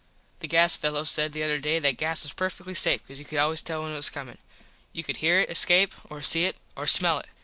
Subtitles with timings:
[0.39, 3.37] The gas fello said the other day that gas was perfectly safe cause you could
[3.37, 4.39] always tell when it was comin.
[4.93, 7.27] You could hear it escape or see it or smell it.